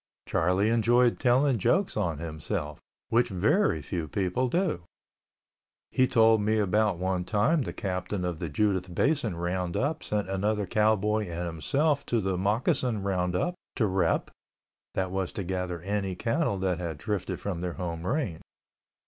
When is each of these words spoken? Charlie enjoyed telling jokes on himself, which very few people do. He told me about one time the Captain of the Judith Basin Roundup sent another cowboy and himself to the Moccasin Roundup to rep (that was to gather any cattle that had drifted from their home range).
Charlie 0.27 0.69
enjoyed 0.69 1.19
telling 1.19 1.59
jokes 1.59 1.95
on 1.95 2.17
himself, 2.17 2.81
which 3.09 3.29
very 3.29 3.83
few 3.83 4.07
people 4.07 4.47
do. 4.47 4.81
He 5.91 6.07
told 6.07 6.41
me 6.41 6.57
about 6.57 6.97
one 6.97 7.23
time 7.23 7.61
the 7.61 7.71
Captain 7.71 8.25
of 8.25 8.39
the 8.39 8.49
Judith 8.49 8.95
Basin 8.95 9.35
Roundup 9.35 10.01
sent 10.01 10.27
another 10.27 10.65
cowboy 10.65 11.27
and 11.29 11.45
himself 11.45 12.03
to 12.07 12.19
the 12.19 12.35
Moccasin 12.35 13.03
Roundup 13.03 13.53
to 13.75 13.85
rep 13.85 14.31
(that 14.95 15.11
was 15.11 15.31
to 15.33 15.43
gather 15.43 15.81
any 15.83 16.15
cattle 16.15 16.57
that 16.57 16.79
had 16.79 16.97
drifted 16.97 17.39
from 17.39 17.61
their 17.61 17.73
home 17.73 18.03
range). 18.07 18.41